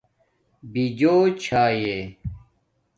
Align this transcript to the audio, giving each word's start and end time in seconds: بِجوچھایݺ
بِجوچھایݺ 0.71 1.99